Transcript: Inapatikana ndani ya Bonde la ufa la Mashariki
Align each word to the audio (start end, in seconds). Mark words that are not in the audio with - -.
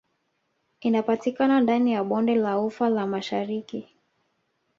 Inapatikana 0.81 1.61
ndani 1.61 1.93
ya 1.93 2.03
Bonde 2.03 2.35
la 2.35 2.59
ufa 2.59 2.89
la 2.89 3.07
Mashariki 3.07 3.87